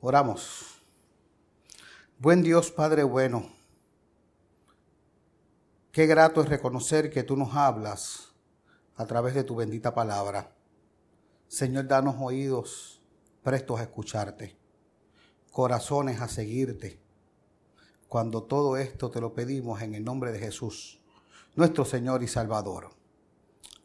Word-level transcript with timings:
Oramos. 0.00 0.80
Buen 2.20 2.44
Dios, 2.44 2.70
Padre 2.70 3.02
bueno, 3.02 3.48
qué 5.90 6.06
grato 6.06 6.40
es 6.40 6.48
reconocer 6.48 7.10
que 7.10 7.24
tú 7.24 7.36
nos 7.36 7.54
hablas 7.54 8.32
a 8.94 9.06
través 9.06 9.34
de 9.34 9.42
tu 9.42 9.56
bendita 9.56 9.94
palabra. 9.94 10.52
Señor, 11.48 11.88
danos 11.88 12.14
oídos 12.20 13.02
prestos 13.42 13.80
a 13.80 13.84
escucharte, 13.84 14.56
corazones 15.50 16.20
a 16.20 16.28
seguirte, 16.28 17.00
cuando 18.06 18.44
todo 18.44 18.76
esto 18.76 19.10
te 19.10 19.20
lo 19.20 19.34
pedimos 19.34 19.82
en 19.82 19.96
el 19.96 20.04
nombre 20.04 20.30
de 20.30 20.38
Jesús, 20.38 21.00
nuestro 21.56 21.84
Señor 21.84 22.22
y 22.22 22.28
Salvador. 22.28 22.90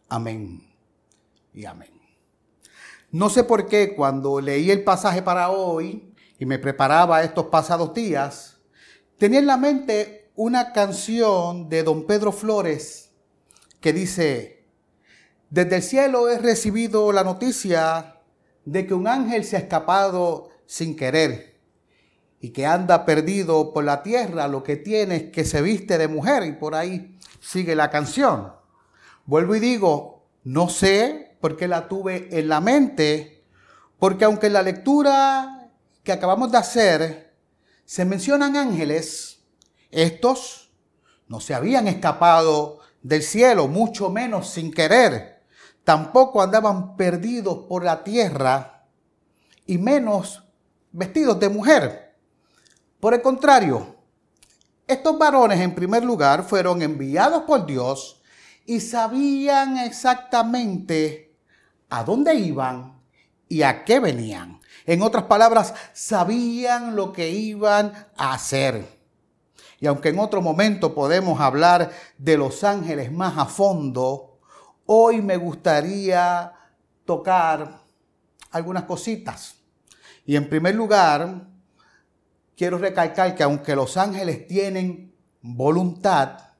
Amén 0.09 0.61
y 1.55 1.65
amén. 1.65 2.02
No 3.13 3.29
sé 3.29 3.43
por 3.43 3.67
qué 3.67 3.93
cuando 3.93 4.41
leí 4.41 4.71
el 4.71 4.83
pasaje 4.83 5.21
para 5.21 5.51
hoy 5.51 6.11
y 6.39 6.47
me 6.47 6.57
preparaba 6.57 7.21
estos 7.21 7.45
pasados 7.45 7.93
días, 7.93 8.57
tenía 9.19 9.37
en 9.37 9.45
la 9.45 9.55
mente 9.55 10.31
una 10.35 10.73
canción 10.73 11.69
de 11.69 11.83
don 11.83 12.07
Pedro 12.07 12.31
Flores 12.31 13.11
que 13.79 13.93
dice, 13.93 14.65
desde 15.51 15.75
el 15.75 15.83
cielo 15.83 16.27
he 16.27 16.39
recibido 16.39 17.11
la 17.11 17.23
noticia 17.23 18.19
de 18.65 18.87
que 18.87 18.95
un 18.95 19.07
ángel 19.07 19.43
se 19.43 19.57
ha 19.57 19.59
escapado 19.59 20.49
sin 20.65 20.95
querer 20.95 21.59
y 22.39 22.49
que 22.49 22.65
anda 22.65 23.05
perdido 23.05 23.73
por 23.73 23.83
la 23.83 24.01
tierra, 24.01 24.47
lo 24.47 24.63
que 24.63 24.75
tiene 24.75 25.15
es 25.17 25.23
que 25.31 25.45
se 25.45 25.61
viste 25.61 25.99
de 25.99 26.07
mujer 26.07 26.45
y 26.45 26.53
por 26.53 26.73
ahí 26.73 27.19
sigue 27.39 27.75
la 27.75 27.91
canción. 27.91 28.53
Vuelvo 29.27 29.55
y 29.55 29.59
digo, 29.59 30.25
no 30.43 30.67
sé 30.67 31.32
porque 31.43 31.67
la 31.67 31.89
tuve 31.89 32.29
en 32.39 32.47
la 32.47 32.61
mente, 32.61 33.43
porque 33.99 34.23
aunque 34.23 34.47
en 34.47 34.53
la 34.53 34.61
lectura 34.61 35.69
que 36.01 36.13
acabamos 36.13 36.49
de 36.53 36.57
hacer 36.57 37.35
se 37.83 38.05
mencionan 38.05 38.55
ángeles, 38.55 39.43
estos 39.91 40.71
no 41.27 41.41
se 41.41 41.53
habían 41.53 41.89
escapado 41.89 42.79
del 43.01 43.23
cielo, 43.23 43.67
mucho 43.67 44.09
menos 44.09 44.51
sin 44.51 44.71
querer. 44.71 45.43
Tampoco 45.83 46.41
andaban 46.41 46.95
perdidos 46.95 47.65
por 47.67 47.83
la 47.83 48.05
tierra 48.05 48.85
y 49.65 49.77
menos 49.77 50.45
vestidos 50.93 51.41
de 51.41 51.49
mujer. 51.49 52.15
Por 53.01 53.15
el 53.15 53.21
contrario, 53.21 53.97
estos 54.87 55.17
varones 55.17 55.59
en 55.59 55.75
primer 55.75 56.05
lugar 56.05 56.45
fueron 56.45 56.81
enviados 56.81 57.43
por 57.43 57.65
Dios 57.65 58.21
y 58.65 58.79
sabían 58.79 59.77
exactamente 59.77 61.32
a 61.93 62.03
dónde 62.03 62.33
iban 62.33 62.99
y 63.47 63.61
a 63.61 63.85
qué 63.85 63.99
venían. 63.99 64.59
En 64.87 65.03
otras 65.03 65.25
palabras, 65.25 65.75
sabían 65.93 66.95
lo 66.95 67.13
que 67.13 67.29
iban 67.29 67.93
a 68.17 68.33
hacer. 68.33 68.83
Y 69.79 69.85
aunque 69.85 70.09
en 70.09 70.17
otro 70.17 70.41
momento 70.41 70.95
podemos 70.95 71.39
hablar 71.39 71.91
de 72.17 72.35
los 72.35 72.63
ángeles 72.63 73.11
más 73.11 73.37
a 73.37 73.45
fondo, 73.45 74.39
hoy 74.87 75.21
me 75.21 75.37
gustaría 75.37 76.51
tocar 77.05 77.81
algunas 78.49 78.85
cositas. 78.85 79.57
Y 80.25 80.35
en 80.35 80.49
primer 80.49 80.73
lugar, 80.73 81.45
quiero 82.57 82.79
recalcar 82.79 83.35
que 83.35 83.43
aunque 83.43 83.75
los 83.75 83.97
ángeles 83.97 84.47
tienen 84.47 85.13
voluntad, 85.41 86.52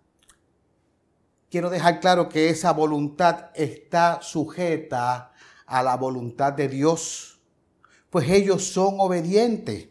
quiero 1.53 1.69
dejar 1.69 1.99
claro 1.99 2.29
que 2.29 2.49
esa 2.49 2.73
voluntad 2.73 3.51
está 3.53 4.23
sujeta 4.23 5.33
a 5.67 5.83
la 5.83 5.95
voluntad 5.97 6.51
de 6.51 6.67
Dios, 6.67 7.37
pues 8.09 8.27
ellos 8.27 8.65
son 8.65 8.95
obedientes. 8.97 9.87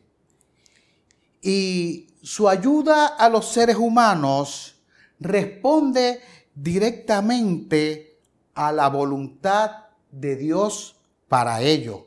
Y 1.40 2.08
su 2.20 2.48
ayuda 2.48 3.06
a 3.06 3.28
los 3.28 3.46
seres 3.46 3.76
humanos 3.76 4.74
responde 5.20 6.20
directamente 6.52 8.18
a 8.54 8.72
la 8.72 8.88
voluntad 8.88 9.84
de 10.10 10.34
Dios 10.34 10.96
para 11.28 11.60
ellos. 11.60 12.00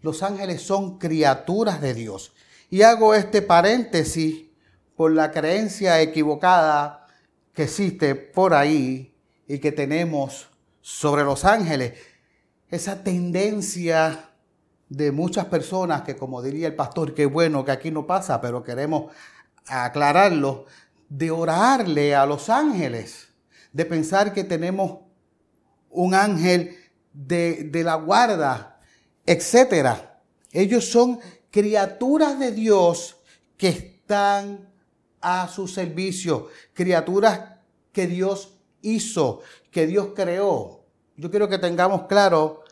Los 0.00 0.22
ángeles 0.22 0.62
son 0.62 0.98
criaturas 0.98 1.80
de 1.80 1.94
Dios. 1.94 2.34
Y 2.70 2.82
hago 2.82 3.16
este 3.16 3.42
paréntesis 3.42 4.44
por 4.94 5.10
la 5.10 5.32
creencia 5.32 6.00
equivocada 6.00 7.01
que 7.54 7.64
existe 7.64 8.14
por 8.14 8.54
ahí 8.54 9.14
y 9.46 9.58
que 9.58 9.72
tenemos 9.72 10.48
sobre 10.80 11.24
los 11.24 11.44
ángeles. 11.44 11.94
Esa 12.68 13.02
tendencia 13.02 14.30
de 14.88 15.12
muchas 15.12 15.46
personas 15.46 16.02
que, 16.02 16.16
como 16.16 16.42
diría 16.42 16.66
el 16.66 16.74
pastor, 16.74 17.14
qué 17.14 17.26
bueno 17.26 17.64
que 17.64 17.72
aquí 17.72 17.90
no 17.90 18.06
pasa, 18.06 18.40
pero 18.40 18.62
queremos 18.62 19.12
aclararlo, 19.66 20.66
de 21.08 21.30
orarle 21.30 22.14
a 22.14 22.24
los 22.24 22.48
ángeles, 22.48 23.28
de 23.72 23.84
pensar 23.84 24.32
que 24.32 24.44
tenemos 24.44 25.00
un 25.90 26.14
ángel 26.14 26.76
de, 27.12 27.64
de 27.64 27.84
la 27.84 27.96
guarda, 27.96 28.80
etc. 29.26 29.98
Ellos 30.50 30.90
son 30.90 31.20
criaturas 31.50 32.38
de 32.38 32.52
Dios 32.52 33.18
que 33.58 33.68
están 33.68 34.71
a 35.22 35.48
su 35.48 35.68
servicio, 35.68 36.48
criaturas 36.74 37.54
que 37.92 38.06
Dios 38.06 38.58
hizo, 38.82 39.40
que 39.70 39.86
Dios 39.86 40.08
creó. 40.14 40.84
Yo 41.16 41.30
quiero 41.30 41.48
que 41.48 41.58
tengamos 41.58 42.02
claro 42.02 42.64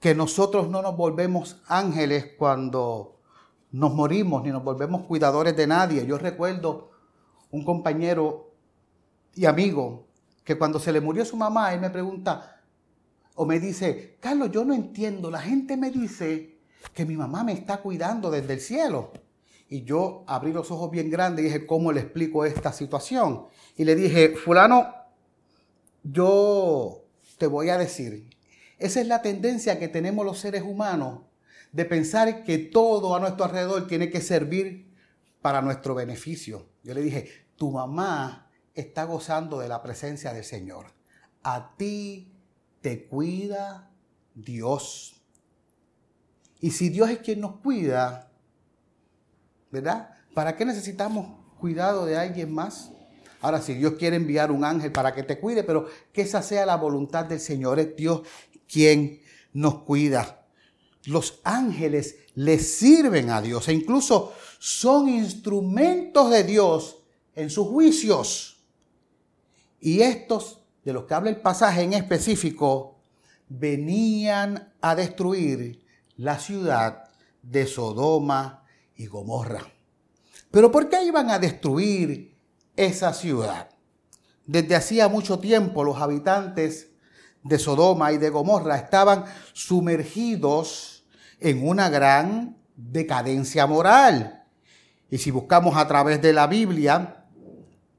que 0.00 0.14
nosotros 0.14 0.68
no 0.68 0.80
nos 0.80 0.96
volvemos 0.96 1.60
ángeles 1.66 2.32
cuando 2.38 3.20
nos 3.72 3.92
morimos, 3.92 4.44
ni 4.44 4.50
nos 4.50 4.62
volvemos 4.62 5.02
cuidadores 5.02 5.56
de 5.56 5.66
nadie. 5.66 6.06
Yo 6.06 6.18
recuerdo 6.18 6.90
un 7.50 7.64
compañero 7.64 8.52
y 9.34 9.46
amigo 9.46 10.06
que 10.44 10.56
cuando 10.56 10.78
se 10.78 10.92
le 10.92 11.00
murió 11.00 11.24
su 11.24 11.36
mamá, 11.36 11.74
él 11.74 11.80
me 11.80 11.90
pregunta 11.90 12.62
o 13.34 13.46
me 13.46 13.60
dice, 13.60 14.16
Carlos, 14.20 14.50
yo 14.50 14.64
no 14.64 14.74
entiendo, 14.74 15.30
la 15.30 15.40
gente 15.40 15.76
me 15.76 15.90
dice 15.90 16.58
que 16.92 17.04
mi 17.04 17.16
mamá 17.16 17.44
me 17.44 17.52
está 17.52 17.78
cuidando 17.78 18.30
desde 18.30 18.54
el 18.54 18.60
cielo. 18.60 19.12
Y 19.68 19.84
yo 19.84 20.24
abrí 20.26 20.52
los 20.52 20.70
ojos 20.70 20.90
bien 20.90 21.10
grandes 21.10 21.44
y 21.44 21.48
dije, 21.48 21.66
¿cómo 21.66 21.92
le 21.92 22.00
explico 22.00 22.44
esta 22.44 22.72
situación? 22.72 23.46
Y 23.76 23.84
le 23.84 23.94
dije, 23.94 24.34
fulano, 24.34 24.94
yo 26.02 27.04
te 27.36 27.46
voy 27.46 27.68
a 27.68 27.76
decir, 27.76 28.28
esa 28.78 29.00
es 29.00 29.06
la 29.06 29.20
tendencia 29.20 29.78
que 29.78 29.88
tenemos 29.88 30.24
los 30.24 30.38
seres 30.38 30.62
humanos 30.62 31.20
de 31.72 31.84
pensar 31.84 32.44
que 32.44 32.58
todo 32.58 33.14
a 33.14 33.20
nuestro 33.20 33.44
alrededor 33.44 33.86
tiene 33.86 34.08
que 34.08 34.20
servir 34.20 34.90
para 35.42 35.60
nuestro 35.60 35.94
beneficio. 35.94 36.68
Yo 36.82 36.94
le 36.94 37.02
dije, 37.02 37.28
tu 37.56 37.70
mamá 37.70 38.50
está 38.74 39.04
gozando 39.04 39.58
de 39.58 39.68
la 39.68 39.82
presencia 39.82 40.32
del 40.32 40.44
Señor. 40.44 40.86
A 41.42 41.74
ti 41.76 42.32
te 42.80 43.06
cuida 43.06 43.90
Dios. 44.34 45.22
Y 46.60 46.70
si 46.70 46.88
Dios 46.88 47.10
es 47.10 47.18
quien 47.18 47.40
nos 47.40 47.56
cuida, 47.56 48.27
¿verdad? 49.70 50.10
¿Para 50.34 50.56
qué 50.56 50.64
necesitamos 50.64 51.38
cuidado 51.58 52.06
de 52.06 52.16
alguien 52.16 52.52
más? 52.52 52.90
Ahora, 53.40 53.60
si 53.62 53.74
Dios 53.74 53.94
quiere 53.94 54.16
enviar 54.16 54.50
un 54.50 54.64
ángel 54.64 54.92
para 54.92 55.14
que 55.14 55.22
te 55.22 55.38
cuide, 55.38 55.62
pero 55.62 55.86
que 56.12 56.22
esa 56.22 56.42
sea 56.42 56.66
la 56.66 56.76
voluntad 56.76 57.24
del 57.24 57.40
Señor, 57.40 57.78
es 57.78 57.94
Dios 57.94 58.22
quien 58.66 59.20
nos 59.52 59.82
cuida. 59.82 60.46
Los 61.04 61.40
ángeles 61.44 62.16
le 62.34 62.58
sirven 62.58 63.30
a 63.30 63.40
Dios 63.40 63.68
e 63.68 63.72
incluso 63.72 64.32
son 64.58 65.08
instrumentos 65.08 66.30
de 66.30 66.44
Dios 66.44 66.98
en 67.34 67.50
sus 67.50 67.68
juicios. 67.68 68.64
Y 69.80 70.00
estos, 70.00 70.60
de 70.84 70.92
los 70.92 71.04
que 71.04 71.14
habla 71.14 71.30
el 71.30 71.40
pasaje 71.40 71.82
en 71.82 71.92
específico, 71.92 72.98
venían 73.48 74.72
a 74.80 74.94
destruir 74.94 75.84
la 76.16 76.38
ciudad 76.38 77.04
de 77.42 77.66
Sodoma 77.66 78.64
y 78.98 79.06
Gomorra. 79.06 79.62
Pero 80.50 80.70
¿por 80.70 80.90
qué 80.90 81.02
iban 81.04 81.30
a 81.30 81.38
destruir 81.38 82.36
esa 82.76 83.14
ciudad? 83.14 83.70
Desde 84.44 84.74
hacía 84.74 85.08
mucho 85.08 85.38
tiempo 85.38 85.84
los 85.84 86.00
habitantes 86.00 86.90
de 87.42 87.58
Sodoma 87.58 88.12
y 88.12 88.18
de 88.18 88.28
Gomorra 88.28 88.76
estaban 88.76 89.24
sumergidos 89.52 91.06
en 91.40 91.66
una 91.66 91.88
gran 91.88 92.58
decadencia 92.76 93.66
moral. 93.66 94.44
Y 95.10 95.18
si 95.18 95.30
buscamos 95.30 95.76
a 95.76 95.86
través 95.86 96.20
de 96.20 96.32
la 96.32 96.46
Biblia, 96.46 97.26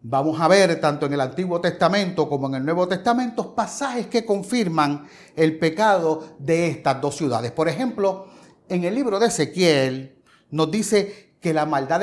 vamos 0.02 0.40
a 0.42 0.48
ver 0.48 0.80
tanto 0.82 1.06
en 1.06 1.14
el 1.14 1.22
Antiguo 1.22 1.62
Testamento 1.62 2.28
como 2.28 2.48
en 2.48 2.56
el 2.56 2.66
Nuevo 2.66 2.88
Testamento 2.88 3.56
pasajes 3.56 4.08
que 4.08 4.26
confirman 4.26 5.08
el 5.36 5.58
pecado 5.58 6.36
de 6.40 6.68
estas 6.68 7.00
dos 7.00 7.16
ciudades. 7.16 7.52
Por 7.52 7.70
ejemplo, 7.70 8.28
en 8.68 8.84
el 8.84 8.96
libro 8.96 9.20
de 9.20 9.28
Ezequiel, 9.28 10.19
nos 10.52 10.72
dice 10.72 11.34
que 11.42 11.54
la 11.54 11.66
maldad 11.66 12.02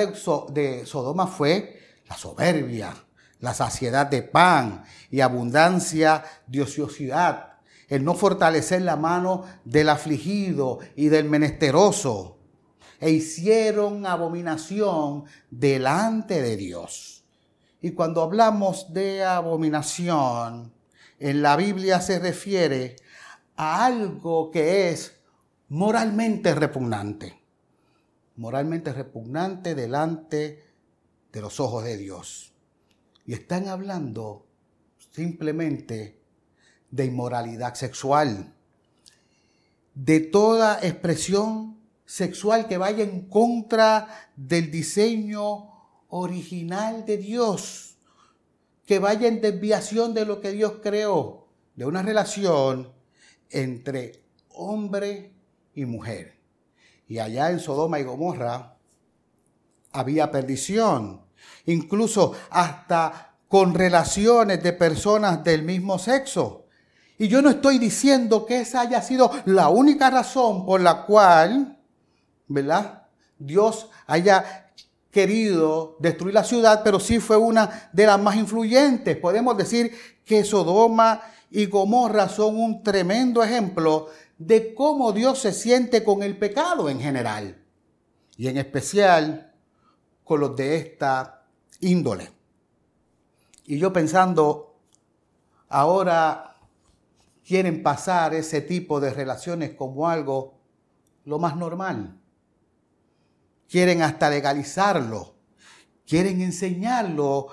de, 0.48 0.87
Sodoma 0.87 1.26
fue 1.26 1.81
la 2.08 2.16
soberbia, 2.16 2.94
la 3.40 3.54
saciedad 3.54 4.06
de 4.06 4.22
pan 4.22 4.84
y 5.10 5.20
abundancia 5.20 6.25
de 6.46 6.62
ociosidad, 6.62 7.58
el 7.88 8.04
no 8.04 8.14
fortalecer 8.14 8.82
la 8.82 8.96
mano 8.96 9.44
del 9.64 9.88
afligido 9.88 10.78
y 10.94 11.08
del 11.08 11.28
menesteroso. 11.28 12.32
e 12.98 13.10
hicieron 13.10 14.06
abominación 14.06 15.25
delante 15.50 16.40
de 16.40 16.56
Dios. 16.56 17.25
Y 17.82 17.90
cuando 17.90 18.22
hablamos 18.22 18.90
de 18.94 19.22
abominación, 19.22 20.72
en 21.19 21.43
la 21.43 21.56
Biblia 21.56 22.00
se 22.00 22.19
refiere 22.19 22.96
a 23.54 23.84
algo 23.84 24.50
que 24.50 24.88
es 24.88 25.20
moralmente 25.69 26.54
repugnante. 26.54 27.45
Moralmente 28.36 28.92
repugnante 28.92 29.74
delante 29.74 30.62
de 31.32 31.40
los 31.40 31.60
ojos 31.60 31.84
de 31.84 31.96
Dios. 31.96 32.52
Y 33.24 33.32
están 33.34 33.68
hablando 33.68 34.46
simplemente 35.10 36.20
de 36.90 37.04
inmoralidad 37.06 37.74
sexual, 37.74 38.54
de 39.94 40.20
toda 40.20 40.78
expresión 40.82 41.78
sexual 42.04 42.68
que 42.68 42.78
vaya 42.78 43.02
en 43.02 43.28
contra 43.28 44.30
del 44.36 44.70
diseño 44.70 45.72
original 46.08 47.04
de 47.04 47.16
Dios, 47.16 47.96
que 48.86 48.98
vaya 48.98 49.26
en 49.26 49.40
desviación 49.40 50.14
de 50.14 50.24
lo 50.24 50.40
que 50.40 50.52
Dios 50.52 50.74
creó, 50.82 51.48
de 51.74 51.84
una 51.84 52.02
relación 52.02 52.92
entre 53.50 54.22
hombre 54.50 55.32
y 55.74 55.84
mujer. 55.84 56.35
Y 57.08 57.19
allá 57.19 57.50
en 57.50 57.61
Sodoma 57.61 57.99
y 58.00 58.05
Gomorra 58.05 58.76
había 59.93 60.31
perdición, 60.31 61.23
incluso 61.67 62.32
hasta 62.50 63.35
con 63.49 63.75
relaciones 63.75 64.62
de 64.62 64.73
personas 64.73 65.43
del 65.44 65.62
mismo 65.62 65.99
sexo. 65.99 66.67
Y 67.19 67.29
yo 67.29 67.41
no 67.41 67.50
estoy 67.50 67.79
diciendo 67.79 68.44
que 68.44 68.61
esa 68.61 68.81
haya 68.81 69.00
sido 69.00 69.31
la 69.47 69.69
única 69.69 70.11
razón 70.11 70.67
por 70.67 70.81
la 70.81 71.06
cual, 71.06 71.79
¿verdad? 72.49 73.05
Dios 73.38 73.88
haya 74.06 74.73
querido 75.11 75.97
destruir 75.99 76.35
la 76.35 76.44
ciudad, 76.44 76.82
pero 76.85 77.00
sí 77.00 77.20
fue 77.20 77.38
una 77.38 77.88
de 77.93 78.06
las 78.06 78.20
más 78.20 78.37
influyentes. 78.37 79.17
Podemos 79.17 79.56
decir 79.56 79.93
que 80.26 80.44
Sodoma 80.44 81.23
y 81.50 81.67
Gomorra 81.67 82.29
son 82.29 82.58
un 82.58 82.82
tremendo 82.82 83.43
ejemplo 83.43 84.08
de 84.38 84.74
cómo 84.74 85.12
Dios 85.12 85.38
se 85.40 85.52
siente 85.52 86.04
con 86.04 86.22
el 86.22 86.36
pecado 86.36 86.88
en 86.88 87.00
general 87.00 87.62
y 88.36 88.48
en 88.48 88.58
especial 88.58 89.54
con 90.24 90.40
los 90.40 90.56
de 90.56 90.76
esta 90.76 91.46
índole. 91.80 92.30
Y 93.64 93.78
yo 93.78 93.92
pensando, 93.92 94.76
ahora 95.68 96.56
quieren 97.46 97.82
pasar 97.82 98.34
ese 98.34 98.60
tipo 98.60 99.00
de 99.00 99.12
relaciones 99.12 99.74
como 99.74 100.08
algo 100.08 100.58
lo 101.24 101.38
más 101.38 101.56
normal. 101.56 102.18
Quieren 103.68 104.02
hasta 104.02 104.30
legalizarlo. 104.30 105.34
Quieren 106.06 106.40
enseñarlo 106.40 107.48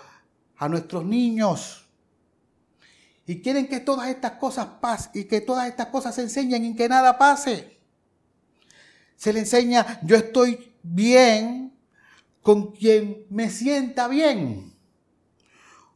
a 0.57 0.69
nuestros 0.69 1.06
niños. 1.06 1.82
Y 3.25 3.42
quieren 3.42 3.68
que 3.68 3.80
todas 3.80 4.10
estas 4.10 4.34
cosas 4.34 4.68
pasen 4.81 5.12
y 5.14 5.24
que 5.25 5.42
todas 5.42 5.68
estas 5.68 5.88
cosas 5.88 6.16
se 6.16 6.22
enseñen 6.22 6.66
y 6.66 6.75
que 6.75 6.90
nada 6.90 7.18
pase. 7.18 7.80
Se 9.16 9.31
le 9.31 9.40
enseña, 9.40 10.00
yo 10.04 10.16
estoy 10.18 10.74
bien 10.84 11.74
con 12.42 12.74
quien 12.74 13.25
me 13.30 13.50
sienta 13.50 14.08
bien 14.08 14.74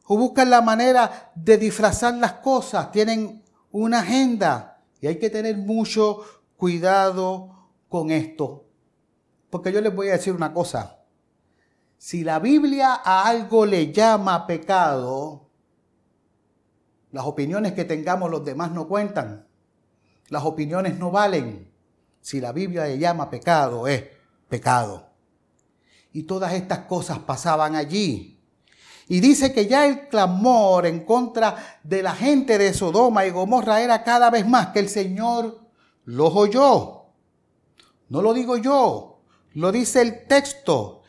o 0.08 0.16
buscan 0.16 0.48
la 0.48 0.62
manera 0.62 1.30
de 1.34 1.58
disfrazar 1.58 2.14
las 2.14 2.32
cosas, 2.34 2.90
tienen 2.90 3.44
una 3.70 4.00
agenda 4.00 4.80
y 5.02 5.06
hay 5.06 5.18
que 5.18 5.28
tener 5.28 5.58
mucho 5.58 6.22
cuidado 6.56 7.68
con 7.90 8.10
esto. 8.10 8.64
Porque 9.50 9.70
yo 9.70 9.82
les 9.82 9.94
voy 9.94 10.08
a 10.08 10.12
decir 10.12 10.32
una 10.32 10.54
cosa, 10.54 11.00
si 11.98 12.24
la 12.24 12.38
Biblia 12.38 12.94
a 13.04 13.28
algo 13.28 13.66
le 13.66 13.92
llama 13.92 14.46
pecado, 14.46 15.47
las 17.10 17.24
opiniones 17.24 17.72
que 17.72 17.84
tengamos 17.84 18.30
los 18.30 18.44
demás 18.44 18.72
no 18.72 18.86
cuentan, 18.86 19.46
las 20.28 20.44
opiniones 20.44 20.98
no 20.98 21.10
valen. 21.10 21.72
Si 22.20 22.40
la 22.40 22.52
Biblia 22.52 22.84
le 22.84 22.98
llama 22.98 23.30
pecado, 23.30 23.86
es 23.88 24.04
pecado. 24.48 25.10
Y 26.12 26.24
todas 26.24 26.52
estas 26.52 26.80
cosas 26.80 27.18
pasaban 27.20 27.76
allí. 27.76 28.38
Y 29.08 29.20
dice 29.20 29.54
que 29.54 29.66
ya 29.66 29.86
el 29.86 30.08
clamor 30.08 30.84
en 30.84 31.04
contra 31.04 31.78
de 31.82 32.02
la 32.02 32.14
gente 32.14 32.58
de 32.58 32.74
Sodoma 32.74 33.24
y 33.24 33.30
Gomorra 33.30 33.80
era 33.80 34.04
cada 34.04 34.28
vez 34.28 34.46
más 34.46 34.68
que 34.68 34.80
el 34.80 34.90
Señor 34.90 35.60
los 36.04 36.34
oyó. 36.34 37.06
No 38.10 38.20
lo 38.20 38.34
digo 38.34 38.58
yo, 38.58 39.20
lo 39.54 39.72
dice 39.72 40.02
el 40.02 40.26
texto. 40.26 41.02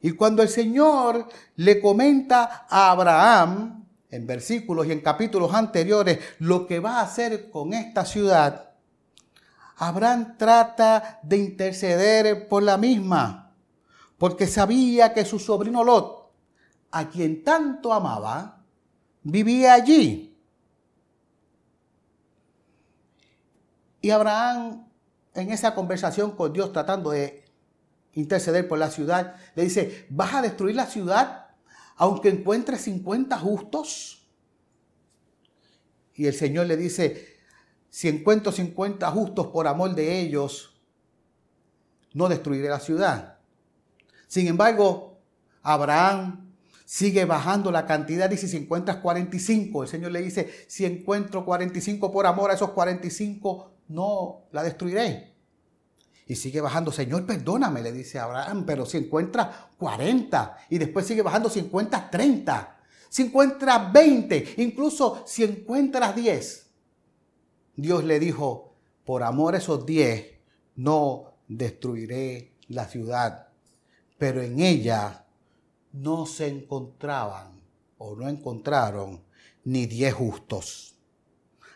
Y 0.00 0.12
cuando 0.12 0.42
el 0.42 0.48
Señor 0.48 1.28
le 1.56 1.80
comenta 1.80 2.66
a 2.68 2.90
Abraham, 2.90 3.85
en 4.10 4.26
versículos 4.26 4.86
y 4.86 4.92
en 4.92 5.00
capítulos 5.00 5.52
anteriores, 5.54 6.18
lo 6.38 6.66
que 6.66 6.80
va 6.80 6.98
a 6.98 7.02
hacer 7.02 7.50
con 7.50 7.72
esta 7.72 8.04
ciudad, 8.04 8.70
Abraham 9.76 10.36
trata 10.38 11.20
de 11.22 11.36
interceder 11.36 12.48
por 12.48 12.62
la 12.62 12.78
misma, 12.78 13.54
porque 14.18 14.46
sabía 14.46 15.12
que 15.12 15.24
su 15.24 15.38
sobrino 15.38 15.84
Lot 15.84 16.32
a 16.90 17.08
quien 17.10 17.44
tanto 17.44 17.92
amaba, 17.92 18.64
vivía 19.22 19.74
allí. 19.74 20.34
Y 24.00 24.10
Abraham, 24.10 24.86
en 25.34 25.50
esa 25.50 25.74
conversación 25.74 26.30
con 26.30 26.52
Dios, 26.52 26.72
tratando 26.72 27.10
de 27.10 27.44
interceder 28.14 28.66
por 28.66 28.78
la 28.78 28.90
ciudad, 28.90 29.34
le 29.54 29.64
dice, 29.64 30.06
¿vas 30.08 30.34
a 30.34 30.42
destruir 30.42 30.76
la 30.76 30.86
ciudad 30.86 31.45
aunque 31.96 32.28
encuentres 32.28 32.82
50 32.82 33.38
justos? 33.38 34.26
Y 36.14 36.26
el 36.26 36.34
Señor 36.34 36.66
le 36.66 36.76
dice, 36.76 37.36
si 37.90 38.08
encuentro 38.08 38.52
50 38.52 39.10
justos 39.10 39.48
por 39.48 39.66
amor 39.66 39.94
de 39.94 40.20
ellos, 40.20 40.80
no 42.14 42.28
destruiré 42.28 42.68
la 42.68 42.80
ciudad. 42.80 43.38
Sin 44.26 44.46
embargo, 44.46 45.18
Abraham 45.62 46.54
sigue 46.84 47.24
bajando 47.24 47.70
la 47.70 47.86
cantidad. 47.86 48.30
Dice, 48.30 48.48
si 48.48 48.56
encuentras 48.56 48.98
45, 48.98 49.82
el 49.82 49.88
Señor 49.88 50.12
le 50.12 50.22
dice, 50.22 50.50
si 50.68 50.84
encuentro 50.84 51.44
45 51.44 52.10
por 52.10 52.26
amor 52.26 52.50
a 52.50 52.54
esos 52.54 52.70
45, 52.70 53.72
no 53.88 54.44
la 54.52 54.62
destruiré. 54.62 55.35
Y 56.26 56.34
sigue 56.34 56.60
bajando, 56.60 56.90
Señor, 56.90 57.24
perdóname, 57.24 57.82
le 57.82 57.92
dice 57.92 58.18
Abraham, 58.18 58.64
pero 58.66 58.84
si 58.84 58.98
encuentras 58.98 59.48
40, 59.78 60.56
y 60.70 60.78
después 60.78 61.06
sigue 61.06 61.22
bajando, 61.22 61.48
si 61.48 61.60
encuentras 61.60 62.10
30, 62.10 62.80
si 63.08 63.22
encuentras 63.22 63.92
20, 63.92 64.54
incluso 64.58 65.22
si 65.24 65.44
encuentras 65.44 66.16
10. 66.16 66.66
Dios 67.76 68.04
le 68.04 68.18
dijo, 68.18 68.74
por 69.04 69.22
amor 69.22 69.54
a 69.54 69.58
esos 69.58 69.86
10, 69.86 70.26
no 70.76 71.34
destruiré 71.46 72.56
la 72.68 72.86
ciudad, 72.86 73.48
pero 74.18 74.42
en 74.42 74.60
ella 74.60 75.26
no 75.92 76.26
se 76.26 76.48
encontraban 76.48 77.60
o 77.98 78.16
no 78.16 78.28
encontraron 78.28 79.22
ni 79.64 79.86
diez 79.86 80.12
justos. 80.14 80.96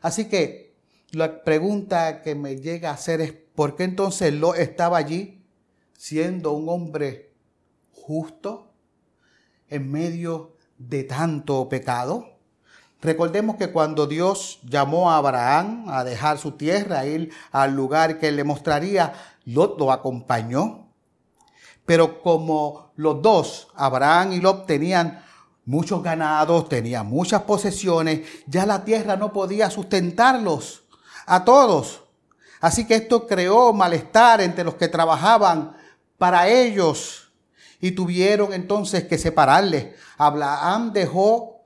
Así 0.03 0.27
que 0.27 0.75
la 1.13 1.43
pregunta 1.43 2.23
que 2.23 2.35
me 2.35 2.57
llega 2.57 2.91
a 2.91 2.95
hacer 2.95 3.21
es, 3.21 3.35
¿por 3.55 3.77
qué 3.77 3.85
entonces 3.85 4.33
Lot 4.33 4.57
estaba 4.57 4.99
allí 4.99 5.43
siendo 5.97 6.53
un 6.53 6.69
hombre 6.69 7.33
justo 7.93 8.73
en 9.69 9.91
medio 9.91 10.57
de 10.79 11.05
tanto 11.05 11.69
pecado? 11.69 12.27
Recordemos 13.03 13.57
que 13.57 13.73
cuando 13.73 14.07
Dios 14.07 14.59
llamó 14.63 15.11
a 15.11 15.17
Abraham 15.17 15.87
a 15.89 16.05
dejar 16.05 16.39
su 16.39 16.53
tierra, 16.53 17.01
a 17.01 17.07
ir 17.07 17.33
al 17.51 17.75
lugar 17.75 18.19
que 18.19 18.31
le 18.31 18.45
mostraría, 18.45 19.15
Lot 19.47 19.79
lo 19.79 19.91
acompañó. 19.91 20.89
Pero 21.87 22.21
como 22.21 22.93
los 22.97 23.23
dos, 23.23 23.69
Abraham 23.75 24.33
y 24.33 24.41
Lot, 24.41 24.67
tenían 24.67 25.23
muchos 25.65 26.03
ganados, 26.03 26.69
tenían 26.69 27.07
muchas 27.07 27.43
posesiones, 27.43 28.21
ya 28.47 28.67
la 28.67 28.85
tierra 28.85 29.17
no 29.17 29.33
podía 29.33 29.71
sustentarlos 29.71 30.83
a 31.27 31.45
todos. 31.45 32.03
Así 32.61 32.87
que 32.87 32.95
esto 32.95 33.27
creó 33.27 33.73
malestar 33.73 34.41
entre 34.41 34.65
los 34.65 34.75
que 34.75 34.89
trabajaban 34.89 35.77
para 36.19 36.49
ellos 36.49 37.33
y 37.81 37.93
tuvieron 37.93 38.53
entonces 38.53 39.05
que 39.05 39.19
separarles. 39.19 39.95
Abraham 40.19 40.93
dejó 40.93 41.65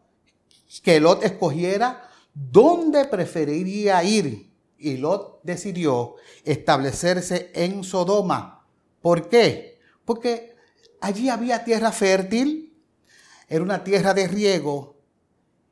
que 0.82 1.00
Lot 1.00 1.24
escogiera 1.24 2.08
dónde 2.32 3.04
preferiría 3.06 4.02
ir 4.04 4.50
y 4.78 4.96
Lot 4.96 5.40
decidió 5.42 6.14
establecerse 6.44 7.50
en 7.54 7.82
Sodoma. 7.82 8.66
¿Por 9.02 9.28
qué? 9.28 9.74
porque 10.04 10.56
allí 11.00 11.28
había 11.28 11.64
tierra 11.64 11.92
fértil, 11.92 12.72
era 13.48 13.62
una 13.62 13.84
tierra 13.84 14.14
de 14.14 14.28
riego 14.28 14.96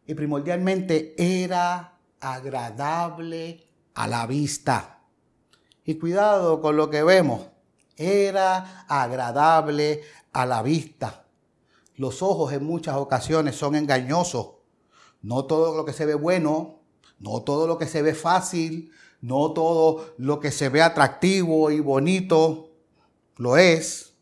y 0.07 0.14
primordialmente 0.14 1.14
era 1.17 1.99
agradable 2.21 3.67
a 3.95 4.07
la 4.07 4.26
vista. 4.26 5.01
Y 5.85 5.97
cuidado 5.97 6.61
con 6.61 6.77
lo 6.77 6.91
que 6.91 7.03
vemos. 7.03 7.49
era 7.97 8.85
agradable 8.89 10.03
a 10.33 10.47
la 10.47 10.62
vista. 10.62 11.27
Los 11.97 12.23
ojos 12.23 12.53
en 12.53 12.65
muchas 12.65 12.97
ocasiones 12.97 13.55
son 13.55 13.77
engañosos. 13.77 14.55
No 15.21 15.45
todo 15.45 15.77
lo 15.77 15.85
que 15.85 15.93
se 15.93 16.07
ve 16.07 16.15
bueno, 16.15 16.81
no 17.19 17.43
todo 17.43 17.67
lo 17.67 17.79
que 17.79 17.87
se 17.87 18.03
ve 18.03 18.15
fácil, 18.15 18.91
no 19.21 19.53
todo 19.53 20.15
lo 20.19 20.41
que 20.41 20.51
se 20.51 20.69
ve 20.69 20.83
atractivo 20.83 21.71
y 21.71 21.81
bonito 21.81 22.71
lo 23.37 23.57
es. 23.57 24.15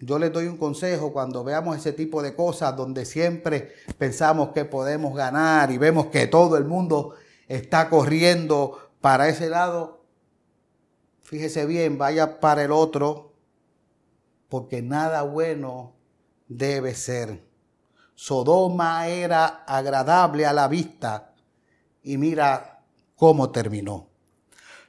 Yo 0.00 0.18
les 0.18 0.32
doy 0.32 0.46
un 0.46 0.56
consejo 0.56 1.12
cuando 1.12 1.42
veamos 1.42 1.76
ese 1.76 1.92
tipo 1.92 2.22
de 2.22 2.34
cosas 2.34 2.76
donde 2.76 3.04
siempre 3.04 3.72
pensamos 3.98 4.50
que 4.50 4.64
podemos 4.64 5.14
ganar 5.14 5.70
y 5.70 5.78
vemos 5.78 6.06
que 6.06 6.26
todo 6.26 6.56
el 6.56 6.64
mundo 6.64 7.14
está 7.48 7.88
corriendo 7.88 8.85
para 9.06 9.28
ese 9.28 9.48
lado. 9.48 10.04
Fíjese 11.22 11.64
bien, 11.64 11.96
vaya 11.96 12.40
para 12.40 12.64
el 12.64 12.72
otro, 12.72 13.34
porque 14.48 14.82
nada 14.82 15.22
bueno 15.22 15.94
debe 16.48 16.92
ser. 16.92 17.46
Sodoma 18.16 19.06
era 19.06 19.62
agradable 19.64 20.44
a 20.44 20.52
la 20.52 20.66
vista 20.66 21.36
y 22.02 22.18
mira 22.18 22.82
cómo 23.14 23.50
terminó. 23.50 24.08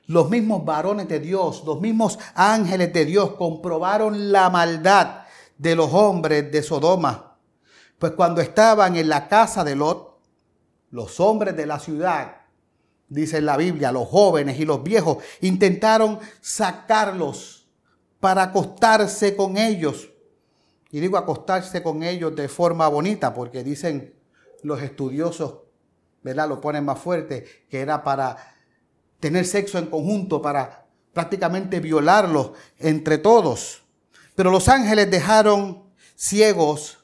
Los 0.07 0.31
mismos 0.31 0.65
varones 0.65 1.07
de 1.07 1.19
Dios, 1.19 1.63
los 1.63 1.79
mismos 1.79 2.17
ángeles 2.33 2.91
de 2.93 3.05
Dios 3.05 3.33
comprobaron 3.33 4.31
la 4.31 4.49
maldad 4.49 5.25
de 5.59 5.75
los 5.75 5.93
hombres 5.93 6.51
de 6.51 6.63
Sodoma. 6.63 7.37
Pues 7.99 8.13
cuando 8.13 8.41
estaban 8.41 8.95
en 8.95 9.09
la 9.09 9.27
casa 9.27 9.63
de 9.63 9.75
Lot, 9.75 10.19
los 10.89 11.19
hombres 11.19 11.55
de 11.55 11.67
la 11.67 11.77
ciudad, 11.77 12.36
dice 13.07 13.41
la 13.41 13.57
Biblia, 13.57 13.91
los 13.91 14.07
jóvenes 14.07 14.59
y 14.59 14.65
los 14.65 14.83
viejos, 14.83 15.23
intentaron 15.41 16.19
sacarlos 16.41 17.67
para 18.19 18.43
acostarse 18.43 19.35
con 19.35 19.57
ellos. 19.57 20.09
Y 20.91 20.99
digo 20.99 21.17
acostarse 21.17 21.83
con 21.83 22.03
ellos 22.03 22.35
de 22.35 22.47
forma 22.47 22.87
bonita, 22.87 23.33
porque 23.33 23.63
dicen 23.63 24.15
los 24.63 24.81
estudiosos, 24.81 25.59
¿verdad? 26.23 26.47
Lo 26.47 26.61
ponen 26.61 26.85
más 26.85 26.99
fuerte, 26.99 27.45
que 27.69 27.79
era 27.79 28.03
para 28.03 28.37
tener 29.19 29.45
sexo 29.45 29.77
en 29.77 29.87
conjunto, 29.87 30.41
para 30.41 30.85
prácticamente 31.13 31.79
violarlos 31.79 32.51
entre 32.79 33.17
todos. 33.17 33.83
Pero 34.35 34.51
los 34.51 34.69
ángeles 34.69 35.09
dejaron 35.09 35.83
ciegos 36.15 36.99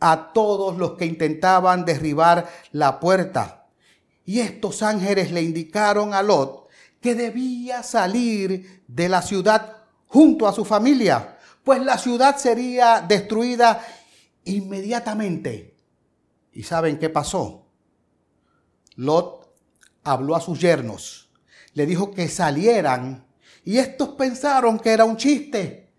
a 0.00 0.32
todos 0.32 0.76
los 0.78 0.92
que 0.92 1.06
intentaban 1.06 1.84
derribar 1.84 2.48
la 2.72 2.98
puerta. 2.98 3.61
Y 4.32 4.40
estos 4.40 4.82
ángeles 4.82 5.30
le 5.30 5.42
indicaron 5.42 6.14
a 6.14 6.22
Lot 6.22 6.70
que 7.02 7.14
debía 7.14 7.82
salir 7.82 8.82
de 8.88 9.06
la 9.10 9.20
ciudad 9.20 9.82
junto 10.06 10.48
a 10.48 10.54
su 10.54 10.64
familia, 10.64 11.36
pues 11.62 11.82
la 11.82 11.98
ciudad 11.98 12.38
sería 12.38 13.04
destruida 13.06 13.84
inmediatamente. 14.44 15.76
¿Y 16.50 16.62
saben 16.62 16.98
qué 16.98 17.10
pasó? 17.10 17.66
Lot 18.94 19.54
habló 20.02 20.34
a 20.34 20.40
sus 20.40 20.58
yernos, 20.58 21.28
le 21.74 21.84
dijo 21.84 22.10
que 22.10 22.26
salieran 22.28 23.26
y 23.66 23.76
estos 23.76 24.14
pensaron 24.14 24.78
que 24.78 24.92
era 24.92 25.04
un 25.04 25.18
chiste. 25.18 25.92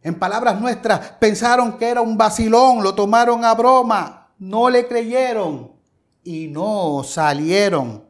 En 0.00 0.16
palabras 0.16 0.60
nuestras, 0.60 1.14
pensaron 1.18 1.76
que 1.76 1.88
era 1.88 2.02
un 2.02 2.16
vacilón, 2.16 2.84
lo 2.84 2.94
tomaron 2.94 3.44
a 3.44 3.52
broma, 3.54 4.32
no 4.38 4.70
le 4.70 4.86
creyeron 4.86 5.81
y 6.24 6.48
no 6.48 7.02
salieron. 7.04 8.06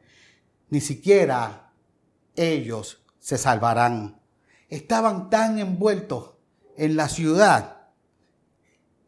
Ni 0.71 0.81
siquiera 0.81 1.73
ellos 2.35 3.02
se 3.19 3.38
salvarán. 3.38 4.21
Estaban 4.69 5.31
tan 5.31 5.59
envueltos 5.59 6.31
en 6.76 6.97
la 6.97 7.09
ciudad 7.09 7.88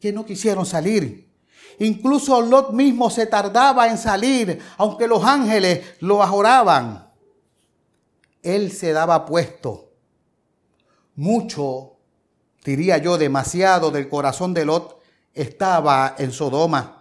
que 0.00 0.12
no 0.12 0.26
quisieron 0.26 0.66
salir. 0.66 1.32
Incluso 1.78 2.40
Lot 2.42 2.72
mismo 2.72 3.10
se 3.10 3.26
tardaba 3.26 3.88
en 3.88 3.98
salir, 3.98 4.60
aunque 4.76 5.08
los 5.08 5.24
ángeles 5.24 5.96
lo 6.00 6.22
ajoraban. 6.22 7.10
Él 8.42 8.70
se 8.70 8.92
daba 8.92 9.24
puesto. 9.24 9.92
Mucho, 11.16 11.96
diría 12.64 12.98
yo, 12.98 13.16
demasiado 13.16 13.90
del 13.90 14.08
corazón 14.08 14.52
de 14.52 14.66
Lot 14.66 15.00
estaba 15.32 16.14
en 16.18 16.32
Sodoma. 16.32 16.93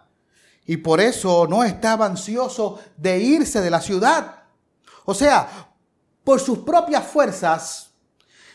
Y 0.66 0.78
por 0.78 1.02
eso 1.02 1.48
no 1.48 1.64
estaba 1.64 2.06
ansioso 2.06 2.80
de 2.98 3.20
irse 3.20 3.62
de 3.62 3.70
la 3.70 3.82
ciudad. 3.82 4.44
O 5.06 5.14
sea, 5.14 5.70
por 6.24 6.40
sus 6.40 6.60
propias 6.60 7.06
fuerzas, 7.06 7.92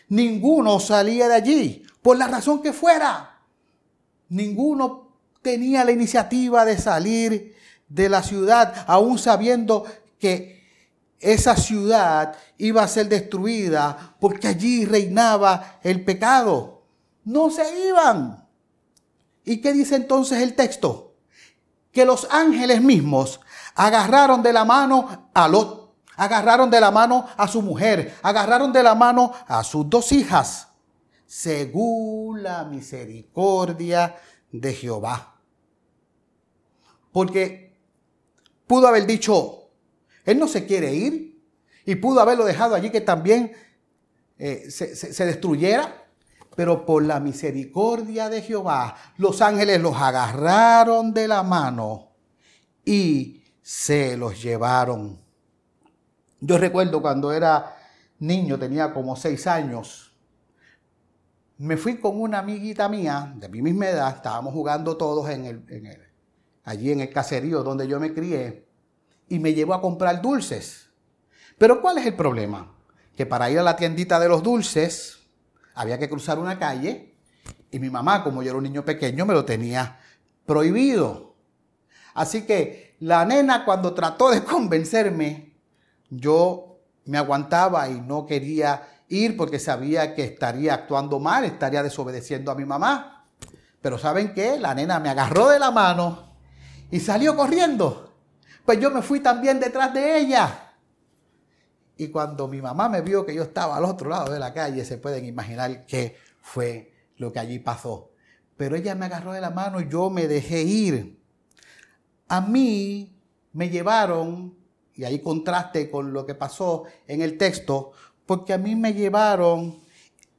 ninguno 0.08 0.80
salía 0.80 1.28
de 1.28 1.34
allí, 1.34 1.86
por 2.00 2.16
la 2.16 2.26
razón 2.26 2.62
que 2.62 2.72
fuera. 2.72 3.42
Ninguno 4.30 5.08
tenía 5.42 5.84
la 5.84 5.92
iniciativa 5.92 6.64
de 6.64 6.78
salir 6.78 7.56
de 7.88 8.08
la 8.08 8.22
ciudad, 8.22 8.84
aún 8.86 9.18
sabiendo 9.18 9.84
que 10.18 10.58
esa 11.20 11.56
ciudad 11.56 12.36
iba 12.58 12.82
a 12.82 12.88
ser 12.88 13.08
destruida 13.08 14.16
porque 14.20 14.48
allí 14.48 14.84
reinaba 14.84 15.78
el 15.82 16.04
pecado. 16.04 16.82
No 17.24 17.50
se 17.50 17.88
iban. 17.88 18.46
¿Y 19.44 19.58
qué 19.58 19.72
dice 19.72 19.96
entonces 19.96 20.42
el 20.42 20.54
texto? 20.54 21.07
Que 21.92 22.04
los 22.04 22.26
ángeles 22.30 22.82
mismos 22.82 23.40
agarraron 23.74 24.42
de 24.42 24.52
la 24.52 24.64
mano 24.64 25.30
a 25.34 25.48
Lot, 25.48 25.94
agarraron 26.16 26.70
de 26.70 26.80
la 26.80 26.90
mano 26.90 27.26
a 27.36 27.46
su 27.48 27.62
mujer, 27.62 28.16
agarraron 28.22 28.72
de 28.72 28.82
la 28.82 28.94
mano 28.94 29.32
a 29.46 29.62
sus 29.62 29.88
dos 29.88 30.12
hijas, 30.12 30.68
según 31.26 32.42
la 32.42 32.64
misericordia 32.64 34.16
de 34.50 34.74
Jehová. 34.74 35.36
Porque 37.12 37.78
pudo 38.66 38.88
haber 38.88 39.06
dicho, 39.06 39.70
él 40.24 40.38
no 40.38 40.48
se 40.48 40.66
quiere 40.66 40.94
ir, 40.94 41.40
y 41.84 41.94
pudo 41.94 42.20
haberlo 42.20 42.44
dejado 42.44 42.74
allí 42.74 42.90
que 42.90 43.00
también 43.00 43.52
eh, 44.38 44.70
se, 44.70 44.94
se 44.94 45.24
destruyera, 45.24 46.07
pero 46.58 46.84
por 46.84 47.04
la 47.04 47.20
misericordia 47.20 48.28
de 48.28 48.42
Jehová, 48.42 48.96
los 49.18 49.40
ángeles 49.42 49.80
los 49.80 49.94
agarraron 49.94 51.14
de 51.14 51.28
la 51.28 51.44
mano 51.44 52.08
y 52.84 53.44
se 53.62 54.16
los 54.16 54.42
llevaron. 54.42 55.20
Yo 56.40 56.58
recuerdo 56.58 57.00
cuando 57.00 57.32
era 57.32 57.76
niño, 58.18 58.58
tenía 58.58 58.92
como 58.92 59.14
seis 59.14 59.46
años, 59.46 60.16
me 61.58 61.76
fui 61.76 62.00
con 62.00 62.20
una 62.20 62.40
amiguita 62.40 62.88
mía 62.88 63.32
de 63.36 63.48
mi 63.48 63.62
misma 63.62 63.90
edad, 63.90 64.16
estábamos 64.16 64.52
jugando 64.52 64.96
todos 64.96 65.30
en 65.30 65.44
el, 65.44 65.64
allí 66.64 66.90
en 66.90 67.02
el 67.02 67.12
caserío 67.12 67.62
donde 67.62 67.86
yo 67.86 68.00
me 68.00 68.12
crié, 68.12 68.66
y 69.28 69.38
me 69.38 69.54
llevó 69.54 69.74
a 69.74 69.80
comprar 69.80 70.20
dulces. 70.20 70.90
Pero 71.56 71.80
¿cuál 71.80 71.98
es 71.98 72.06
el 72.06 72.16
problema? 72.16 72.74
Que 73.14 73.26
para 73.26 73.48
ir 73.48 73.60
a 73.60 73.62
la 73.62 73.76
tiendita 73.76 74.18
de 74.18 74.28
los 74.28 74.42
dulces 74.42 75.17
había 75.78 75.96
que 75.96 76.08
cruzar 76.08 76.40
una 76.40 76.58
calle 76.58 77.14
y 77.70 77.78
mi 77.78 77.88
mamá, 77.88 78.24
como 78.24 78.42
yo 78.42 78.50
era 78.50 78.58
un 78.58 78.64
niño 78.64 78.84
pequeño, 78.84 79.24
me 79.24 79.32
lo 79.32 79.44
tenía 79.44 80.00
prohibido. 80.44 81.36
Así 82.14 82.42
que 82.42 82.96
la 82.98 83.24
nena 83.24 83.64
cuando 83.64 83.94
trató 83.94 84.30
de 84.30 84.42
convencerme, 84.42 85.56
yo 86.10 86.80
me 87.04 87.16
aguantaba 87.16 87.88
y 87.88 88.00
no 88.00 88.26
quería 88.26 88.88
ir 89.08 89.36
porque 89.36 89.60
sabía 89.60 90.16
que 90.16 90.24
estaría 90.24 90.74
actuando 90.74 91.20
mal, 91.20 91.44
estaría 91.44 91.84
desobedeciendo 91.84 92.50
a 92.50 92.56
mi 92.56 92.64
mamá. 92.64 93.24
Pero 93.80 93.98
¿saben 93.98 94.34
qué? 94.34 94.58
La 94.58 94.74
nena 94.74 94.98
me 94.98 95.10
agarró 95.10 95.48
de 95.48 95.60
la 95.60 95.70
mano 95.70 96.34
y 96.90 96.98
salió 96.98 97.36
corriendo. 97.36 98.16
Pues 98.64 98.80
yo 98.80 98.90
me 98.90 99.00
fui 99.00 99.20
también 99.20 99.60
detrás 99.60 99.94
de 99.94 100.18
ella. 100.18 100.67
Y 102.00 102.08
cuando 102.08 102.46
mi 102.46 102.62
mamá 102.62 102.88
me 102.88 103.02
vio 103.02 103.26
que 103.26 103.34
yo 103.34 103.42
estaba 103.42 103.76
al 103.76 103.84
otro 103.84 104.08
lado 104.08 104.32
de 104.32 104.38
la 104.38 104.54
calle, 104.54 104.84
se 104.84 104.98
pueden 104.98 105.24
imaginar 105.24 105.84
qué 105.84 106.16
fue 106.40 106.92
lo 107.16 107.32
que 107.32 107.40
allí 107.40 107.58
pasó. 107.58 108.12
Pero 108.56 108.76
ella 108.76 108.94
me 108.94 109.06
agarró 109.06 109.32
de 109.32 109.40
la 109.40 109.50
mano 109.50 109.80
y 109.80 109.88
yo 109.88 110.08
me 110.08 110.28
dejé 110.28 110.62
ir. 110.62 111.20
A 112.28 112.40
mí 112.40 113.20
me 113.52 113.68
llevaron, 113.68 114.56
y 114.94 115.04
ahí 115.04 115.18
contraste 115.18 115.90
con 115.90 116.12
lo 116.12 116.24
que 116.24 116.36
pasó 116.36 116.84
en 117.08 117.20
el 117.20 117.36
texto, 117.36 117.90
porque 118.26 118.52
a 118.52 118.58
mí 118.58 118.76
me 118.76 118.94
llevaron 118.94 119.80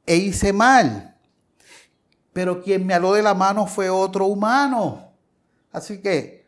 e 0.06 0.16
hice 0.16 0.54
mal. 0.54 1.18
Pero 2.32 2.62
quien 2.62 2.86
me 2.86 2.94
aló 2.94 3.12
de 3.12 3.22
la 3.22 3.34
mano 3.34 3.66
fue 3.66 3.90
otro 3.90 4.24
humano. 4.26 5.12
Así 5.72 6.00
que 6.00 6.46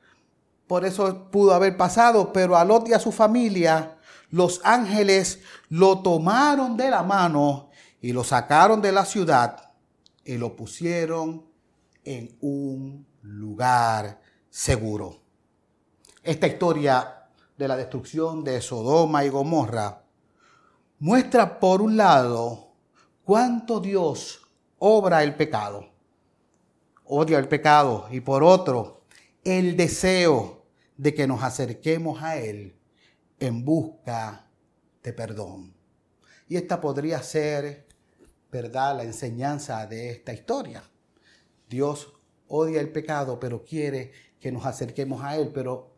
por 0.66 0.86
eso 0.86 1.30
pudo 1.30 1.52
haber 1.52 1.76
pasado, 1.76 2.32
pero 2.32 2.56
a 2.56 2.64
Lot 2.64 2.88
y 2.88 2.94
a 2.94 2.98
su 2.98 3.12
familia, 3.12 3.98
los 4.32 4.62
ángeles 4.64 5.40
lo 5.68 5.98
tomaron 6.00 6.76
de 6.76 6.90
la 6.90 7.02
mano 7.02 7.70
y 8.00 8.12
lo 8.12 8.24
sacaron 8.24 8.80
de 8.80 8.90
la 8.90 9.04
ciudad 9.04 9.72
y 10.24 10.38
lo 10.38 10.56
pusieron 10.56 11.44
en 12.02 12.36
un 12.40 13.06
lugar 13.20 14.20
seguro. 14.48 15.20
Esta 16.22 16.46
historia 16.46 17.28
de 17.58 17.68
la 17.68 17.76
destrucción 17.76 18.42
de 18.42 18.62
Sodoma 18.62 19.24
y 19.24 19.28
Gomorra 19.28 20.02
muestra 20.98 21.60
por 21.60 21.82
un 21.82 21.98
lado 21.98 22.72
cuánto 23.24 23.80
Dios 23.80 24.48
obra 24.78 25.22
el 25.22 25.34
pecado, 25.34 25.90
odia 27.04 27.38
el 27.38 27.48
pecado, 27.48 28.06
y 28.10 28.20
por 28.20 28.42
otro, 28.42 29.02
el 29.44 29.76
deseo 29.76 30.64
de 30.96 31.12
que 31.12 31.26
nos 31.26 31.42
acerquemos 31.42 32.22
a 32.22 32.38
Él 32.38 32.78
en 33.42 33.64
busca 33.64 34.46
de 35.02 35.12
perdón. 35.12 35.74
Y 36.46 36.56
esta 36.56 36.80
podría 36.80 37.20
ser, 37.24 37.88
¿verdad?, 38.52 38.96
la 38.96 39.02
enseñanza 39.02 39.84
de 39.88 40.10
esta 40.10 40.32
historia. 40.32 40.84
Dios 41.68 42.12
odia 42.46 42.80
el 42.80 42.92
pecado, 42.92 43.40
pero 43.40 43.64
quiere 43.64 44.12
que 44.38 44.52
nos 44.52 44.64
acerquemos 44.64 45.24
a 45.24 45.36
Él. 45.36 45.50
Pero 45.52 45.90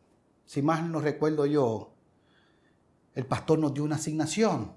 si 0.47 0.63
más 0.63 0.83
no 0.85 1.03
recuerdo 1.03 1.45
yo, 1.45 1.95
el 3.15 3.27
pastor 3.27 3.59
nos 3.59 3.75
dio 3.75 3.85
una 3.85 3.97
asignación. 3.97 4.73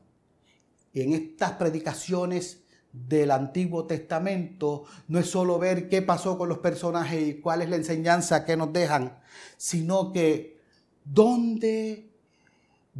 Y 0.91 1.03
en 1.03 1.13
estas 1.13 1.53
predicaciones 1.53 2.65
del 2.91 3.31
Antiguo 3.31 3.85
Testamento 3.85 4.83
no 5.07 5.19
es 5.19 5.29
solo 5.29 5.57
ver 5.57 5.87
qué 5.87 6.01
pasó 6.01 6.37
con 6.37 6.49
los 6.49 6.57
personajes 6.57 7.25
y 7.25 7.39
cuál 7.39 7.61
es 7.61 7.69
la 7.69 7.77
enseñanza 7.77 8.43
que 8.43 8.57
nos 8.57 8.73
dejan, 8.73 9.19
sino 9.55 10.11
que 10.11 10.59
dónde 11.05 12.06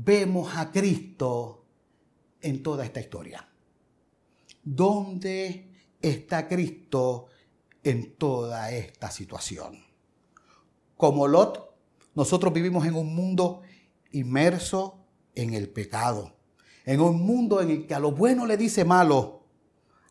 vemos 0.03 0.55
a 0.55 0.71
Cristo 0.71 1.65
en 2.41 2.61
toda 2.61 2.85
esta 2.85 2.99
historia. 2.99 3.47
¿Dónde 4.63 5.71
está 6.01 6.47
Cristo 6.47 7.27
en 7.83 8.15
toda 8.15 8.71
esta 8.71 9.09
situación? 9.09 9.83
Como 10.97 11.27
Lot, 11.27 11.75
nosotros 12.13 12.53
vivimos 12.53 12.85
en 12.85 12.95
un 12.95 13.15
mundo 13.15 13.61
inmerso 14.11 14.99
en 15.35 15.53
el 15.53 15.69
pecado, 15.69 16.35
en 16.85 17.01
un 17.01 17.21
mundo 17.21 17.61
en 17.61 17.69
el 17.71 17.87
que 17.87 17.95
a 17.95 17.99
lo 17.99 18.11
bueno 18.11 18.45
le 18.45 18.57
dice 18.57 18.85
malo, 18.85 19.45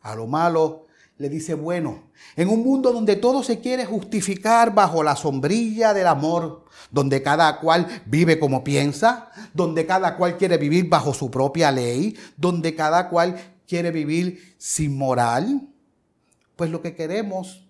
a 0.03 0.15
lo 0.15 0.27
malo 0.27 0.86
le 1.19 1.31
dice 1.31 1.55
bueno, 1.55 2.11
en 2.37 2.49
un 2.49 2.63
mundo 2.63 2.93
donde 2.93 3.17
todo 3.17 3.43
se 3.43 3.61
quiere 3.61 3.87
justificar 3.87 4.75
bajo 4.75 5.03
la 5.03 5.17
sombrilla 5.17 5.95
del 5.95 6.07
amor, 6.07 6.65
donde 6.91 7.23
cada 7.23 7.59
cual 7.59 7.87
vive 8.05 8.39
como 8.39 8.63
piensa, 8.63 9.31
donde 9.55 9.87
cada 9.87 10.17
cual 10.17 10.37
quiere 10.37 10.59
vivir 10.59 10.89
bajo 10.89 11.15
su 11.15 11.31
propia 11.31 11.73
ley, 11.73 12.17
donde 12.37 12.75
cada 12.75 13.09
cual 13.09 13.37
quiere 13.67 13.91
vivir 13.91 14.55
sin 14.59 14.97
moral, 14.97 15.69
pues 16.55 16.71
lo 16.71 16.83
que 16.83 16.95
queremos 16.95 17.67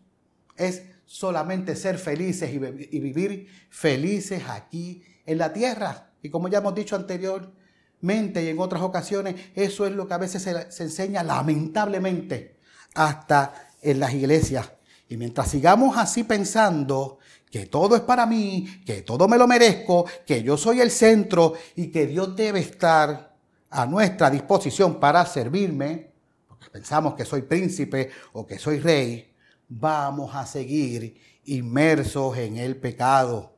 es 0.57 0.83
solamente 1.05 1.77
ser 1.77 1.99
felices 1.99 2.53
y, 2.53 2.59
vivir 2.99 3.47
felices 3.71 4.43
aquí 4.49 5.03
en 5.25 5.39
la 5.39 5.53
tierra. 5.53 6.11
Y 6.21 6.31
como 6.31 6.49
ya 6.49 6.59
hemos 6.59 6.75
dicho 6.75 6.97
anteriormente 6.97 8.43
y 8.43 8.49
en 8.49 8.59
otras 8.59 8.83
ocasiones, 8.83 9.37
eso 9.55 9.87
es 9.87 9.93
lo 9.93 10.09
que 10.09 10.15
a 10.15 10.19
veces 10.19 10.43
se, 10.43 10.73
se 10.73 10.83
enseña 10.83 11.23
lamentablemente 11.23 12.56
hasta 12.97 13.71
en 13.81 14.01
las 14.01 14.13
iglesias. 14.15 14.73
Y 15.09 15.17
mientras 15.17 15.49
sigamos 15.49 15.97
así 15.97 16.25
pensando 16.25 17.19
que 17.51 17.67
todo 17.67 17.95
es 17.95 18.03
para 18.03 18.27
mí, 18.27 18.67
que 18.85 19.03
todo 19.03 19.29
me 19.29 19.39
lo 19.39 19.47
merezco, 19.47 20.07
que 20.27 20.43
yo 20.43 20.57
soy 20.57 20.81
el 20.81 20.91
centro 20.91 21.55
y 21.77 21.89
que 21.89 22.07
Dios 22.07 22.35
debe 22.35 22.59
estar 22.61 23.37
a 23.71 23.87
nuestra 23.87 24.31
disposición 24.31 24.99
para 24.99 25.25
servirme, 25.27 26.11
porque 26.49 26.71
pensamos 26.71 27.15
que 27.15 27.25
soy 27.25 27.43
príncipe 27.43 28.11
o 28.33 28.47
que 28.47 28.59
soy 28.59 28.81
rey, 28.81 29.33
vamos 29.69 30.35
a 30.35 30.47
seguir 30.47 31.21
inmersos 31.45 32.37
en 32.39 32.57
el 32.57 32.77
pecado. 32.77 33.55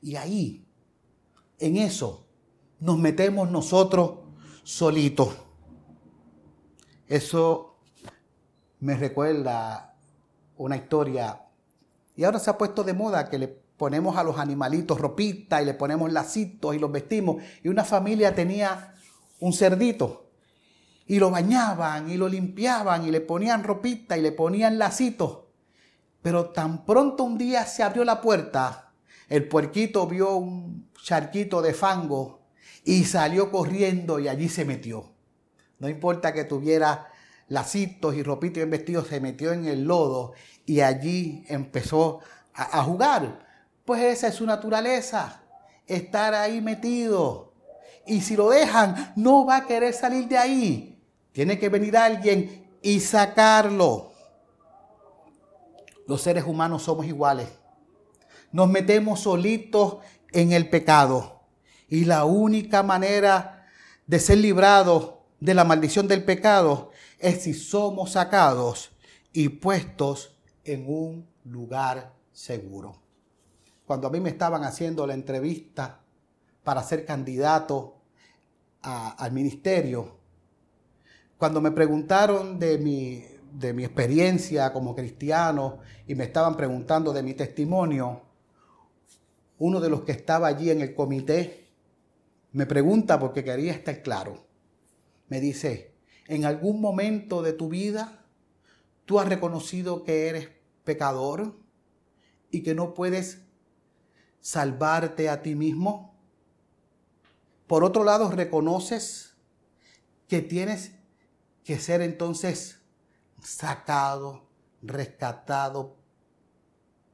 Y 0.00 0.16
ahí, 0.16 0.64
en 1.58 1.76
eso, 1.76 2.26
nos 2.80 2.98
metemos 2.98 3.50
nosotros 3.50 4.18
solitos. 4.64 5.34
Eso 7.08 7.76
me 8.80 8.96
recuerda 8.96 9.94
una 10.56 10.76
historia. 10.76 11.40
Y 12.16 12.24
ahora 12.24 12.38
se 12.38 12.50
ha 12.50 12.58
puesto 12.58 12.84
de 12.84 12.92
moda 12.92 13.28
que 13.28 13.38
le 13.38 13.48
ponemos 13.48 14.16
a 14.16 14.24
los 14.24 14.38
animalitos 14.38 15.00
ropita 15.00 15.60
y 15.60 15.64
le 15.64 15.74
ponemos 15.74 16.12
lacitos 16.12 16.74
y 16.74 16.78
los 16.78 16.92
vestimos. 16.92 17.42
Y 17.62 17.68
una 17.68 17.84
familia 17.84 18.34
tenía 18.34 18.94
un 19.40 19.52
cerdito 19.52 20.30
y 21.06 21.18
lo 21.18 21.30
bañaban 21.30 22.08
y 22.10 22.16
lo 22.16 22.28
limpiaban 22.28 23.06
y 23.06 23.10
le 23.10 23.20
ponían 23.20 23.64
ropita 23.64 24.16
y 24.16 24.22
le 24.22 24.32
ponían 24.32 24.78
lacitos. 24.78 25.40
Pero 26.22 26.50
tan 26.50 26.84
pronto 26.84 27.24
un 27.24 27.36
día 27.36 27.66
se 27.66 27.82
abrió 27.82 28.04
la 28.04 28.20
puerta, 28.20 28.92
el 29.28 29.48
puerquito 29.48 30.06
vio 30.06 30.36
un 30.36 30.90
charquito 31.02 31.60
de 31.62 31.74
fango 31.74 32.42
y 32.84 33.04
salió 33.04 33.50
corriendo 33.50 34.20
y 34.20 34.28
allí 34.28 34.48
se 34.48 34.64
metió. 34.64 35.11
No 35.82 35.88
importa 35.88 36.32
que 36.32 36.44
tuviera 36.44 37.10
lacitos 37.48 38.14
y 38.14 38.22
ropitos 38.22 38.58
bien 38.58 38.70
vestidos, 38.70 39.08
se 39.08 39.18
metió 39.18 39.52
en 39.52 39.66
el 39.66 39.82
lodo 39.82 40.32
y 40.64 40.80
allí 40.80 41.44
empezó 41.48 42.20
a, 42.54 42.84
jugar. 42.84 43.44
Pues 43.84 44.00
esa 44.00 44.28
es 44.28 44.36
su 44.36 44.46
naturaleza, 44.46 45.42
estar 45.88 46.34
ahí 46.34 46.60
metido. 46.60 47.52
Y 48.06 48.20
si 48.20 48.36
lo 48.36 48.50
dejan, 48.50 49.12
no 49.16 49.44
va 49.44 49.56
a 49.56 49.66
querer 49.66 49.92
salir 49.92 50.28
de 50.28 50.38
ahí. 50.38 51.02
Tiene 51.32 51.58
que 51.58 51.68
venir 51.68 51.96
alguien 51.96 52.64
y 52.80 53.00
sacarlo. 53.00 54.12
Los 56.06 56.22
seres 56.22 56.44
humanos 56.44 56.84
somos 56.84 57.06
iguales. 57.06 57.48
Nos 58.52 58.68
metemos 58.68 59.18
solitos 59.18 59.96
en 60.30 60.52
el 60.52 60.70
pecado. 60.70 61.40
Y 61.88 62.04
la 62.04 62.24
única 62.24 62.84
manera 62.84 63.66
de 64.06 64.20
ser 64.20 64.38
librados 64.38 65.21
de 65.42 65.54
la 65.54 65.64
maldición 65.64 66.06
del 66.06 66.22
pecado 66.22 66.92
es 67.18 67.42
si 67.42 67.52
somos 67.52 68.12
sacados 68.12 68.92
y 69.32 69.48
puestos 69.48 70.36
en 70.62 70.88
un 70.88 71.26
lugar 71.44 72.12
seguro. 72.30 73.02
Cuando 73.84 74.06
a 74.06 74.10
mí 74.12 74.20
me 74.20 74.30
estaban 74.30 74.62
haciendo 74.62 75.04
la 75.04 75.14
entrevista 75.14 75.98
para 76.62 76.84
ser 76.84 77.04
candidato 77.04 77.96
al 78.82 79.32
ministerio, 79.32 80.16
cuando 81.36 81.60
me 81.60 81.72
preguntaron 81.72 82.60
de 82.60 82.78
mi, 82.78 83.24
de 83.52 83.72
mi 83.72 83.82
experiencia 83.82 84.72
como 84.72 84.94
cristiano 84.94 85.80
y 86.06 86.14
me 86.14 86.22
estaban 86.22 86.56
preguntando 86.56 87.12
de 87.12 87.24
mi 87.24 87.34
testimonio, 87.34 88.22
uno 89.58 89.80
de 89.80 89.90
los 89.90 90.02
que 90.02 90.12
estaba 90.12 90.46
allí 90.46 90.70
en 90.70 90.82
el 90.82 90.94
comité 90.94 91.66
me 92.52 92.64
pregunta 92.64 93.18
porque 93.18 93.42
quería 93.42 93.72
estar 93.72 94.02
claro 94.02 94.51
me 95.32 95.40
dice, 95.40 95.94
en 96.28 96.44
algún 96.44 96.82
momento 96.82 97.40
de 97.40 97.54
tu 97.54 97.70
vida 97.70 98.22
tú 99.06 99.18
has 99.18 99.26
reconocido 99.26 100.04
que 100.04 100.28
eres 100.28 100.50
pecador 100.84 101.56
y 102.50 102.62
que 102.62 102.74
no 102.74 102.92
puedes 102.92 103.40
salvarte 104.42 105.30
a 105.30 105.40
ti 105.40 105.54
mismo. 105.54 106.14
Por 107.66 107.82
otro 107.82 108.04
lado, 108.04 108.30
reconoces 108.30 109.32
que 110.28 110.42
tienes 110.42 110.92
que 111.64 111.78
ser 111.78 112.02
entonces 112.02 112.82
sacado, 113.42 114.50
rescatado 114.82 115.96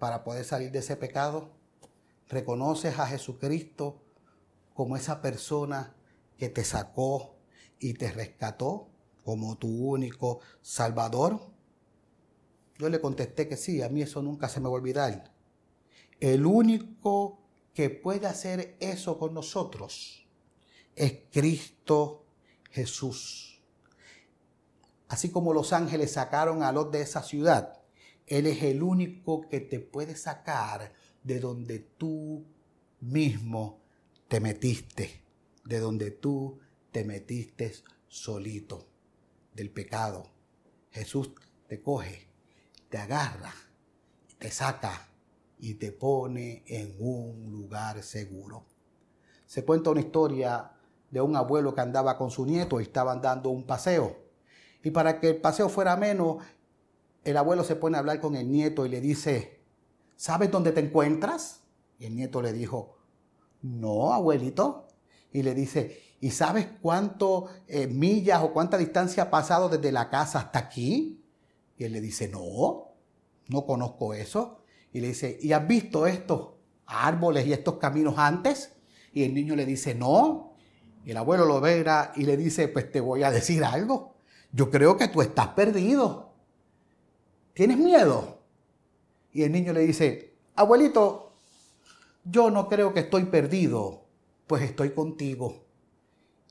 para 0.00 0.24
poder 0.24 0.44
salir 0.44 0.72
de 0.72 0.80
ese 0.80 0.96
pecado. 0.96 1.52
Reconoces 2.28 2.98
a 2.98 3.06
Jesucristo 3.06 4.02
como 4.74 4.96
esa 4.96 5.22
persona 5.22 5.94
que 6.36 6.48
te 6.48 6.64
sacó 6.64 7.37
y 7.80 7.94
te 7.94 8.10
rescató 8.10 8.88
como 9.24 9.56
tu 9.56 9.68
único 9.68 10.40
Salvador? 10.62 11.40
Yo 12.78 12.88
le 12.88 13.00
contesté 13.00 13.48
que 13.48 13.56
sí, 13.56 13.82
a 13.82 13.88
mí 13.88 14.02
eso 14.02 14.22
nunca 14.22 14.48
se 14.48 14.60
me 14.60 14.68
va 14.68 14.70
a 14.70 14.80
olvidar. 14.80 15.32
El 16.20 16.46
único 16.46 17.40
que 17.74 17.90
puede 17.90 18.26
hacer 18.26 18.76
eso 18.80 19.18
con 19.18 19.34
nosotros 19.34 20.26
es 20.96 21.20
Cristo 21.30 22.24
Jesús. 22.70 23.60
Así 25.08 25.30
como 25.30 25.52
los 25.52 25.72
ángeles 25.72 26.12
sacaron 26.12 26.62
a 26.62 26.72
Lot 26.72 26.92
de 26.92 27.02
esa 27.02 27.22
ciudad, 27.22 27.80
Él 28.26 28.46
es 28.46 28.62
el 28.62 28.82
único 28.82 29.48
que 29.48 29.60
te 29.60 29.80
puede 29.80 30.16
sacar 30.16 30.92
de 31.22 31.40
donde 31.40 31.78
tú 31.78 32.44
mismo 33.00 33.80
te 34.28 34.40
metiste, 34.40 35.22
de 35.64 35.78
donde 35.78 36.10
tú 36.10 36.58
te 36.98 37.04
metiste 37.04 37.72
solito 38.08 38.88
del 39.54 39.70
pecado. 39.70 40.26
Jesús 40.90 41.30
te 41.68 41.80
coge, 41.80 42.26
te 42.88 42.98
agarra, 42.98 43.54
te 44.36 44.50
saca 44.50 45.06
y 45.60 45.74
te 45.74 45.92
pone 45.92 46.64
en 46.66 46.96
un 46.98 47.52
lugar 47.52 48.02
seguro. 48.02 48.66
Se 49.46 49.64
cuenta 49.64 49.90
una 49.90 50.00
historia 50.00 50.72
de 51.08 51.20
un 51.20 51.36
abuelo 51.36 51.72
que 51.72 51.82
andaba 51.82 52.18
con 52.18 52.32
su 52.32 52.44
nieto 52.44 52.80
y 52.80 52.82
estaban 52.82 53.22
dando 53.22 53.50
un 53.50 53.64
paseo. 53.64 54.16
Y 54.82 54.90
para 54.90 55.20
que 55.20 55.28
el 55.28 55.36
paseo 55.40 55.68
fuera 55.68 55.96
menos, 55.96 56.42
el 57.22 57.36
abuelo 57.36 57.62
se 57.62 57.76
pone 57.76 57.96
a 57.96 58.00
hablar 58.00 58.20
con 58.20 58.34
el 58.34 58.50
nieto 58.50 58.86
y 58.86 58.88
le 58.88 59.00
dice, 59.00 59.60
¿sabes 60.16 60.50
dónde 60.50 60.72
te 60.72 60.80
encuentras? 60.80 61.60
Y 62.00 62.06
el 62.06 62.16
nieto 62.16 62.42
le 62.42 62.52
dijo, 62.52 62.96
no, 63.62 64.12
abuelito. 64.12 64.88
y 65.30 65.44
le 65.44 65.54
dice, 65.54 66.07
¿y 66.20 66.30
sabes 66.30 66.66
cuánto 66.80 67.46
eh, 67.66 67.86
millas 67.86 68.42
o 68.42 68.52
cuánta 68.52 68.76
distancia 68.76 69.24
ha 69.24 69.30
pasado 69.30 69.68
desde 69.68 69.92
la 69.92 70.10
casa 70.10 70.40
hasta 70.40 70.58
aquí? 70.58 71.22
Y 71.76 71.84
él 71.84 71.92
le 71.92 72.00
dice, 72.00 72.28
no, 72.28 72.88
no 73.48 73.64
conozco 73.64 74.14
eso. 74.14 74.62
Y 74.92 75.00
le 75.00 75.08
dice, 75.08 75.38
¿y 75.40 75.52
has 75.52 75.66
visto 75.66 76.06
estos 76.06 76.50
árboles 76.86 77.46
y 77.46 77.52
estos 77.52 77.76
caminos 77.76 78.14
antes? 78.18 78.72
Y 79.12 79.22
el 79.22 79.34
niño 79.34 79.54
le 79.54 79.64
dice, 79.64 79.94
no. 79.94 80.54
Y 81.04 81.12
el 81.12 81.16
abuelo 81.16 81.44
lo 81.44 81.60
verá 81.60 82.12
y 82.16 82.24
le 82.24 82.36
dice, 82.36 82.68
pues 82.68 82.90
te 82.90 83.00
voy 83.00 83.22
a 83.22 83.30
decir 83.30 83.64
algo. 83.64 84.14
Yo 84.52 84.70
creo 84.70 84.96
que 84.96 85.08
tú 85.08 85.22
estás 85.22 85.48
perdido. 85.48 86.32
¿Tienes 87.54 87.78
miedo? 87.78 88.42
Y 89.32 89.42
el 89.42 89.52
niño 89.52 89.72
le 89.72 89.80
dice, 89.80 90.34
abuelito, 90.56 91.32
yo 92.24 92.50
no 92.50 92.68
creo 92.68 92.92
que 92.92 93.00
estoy 93.00 93.24
perdido, 93.24 94.04
pues 94.46 94.62
estoy 94.62 94.90
contigo. 94.90 95.67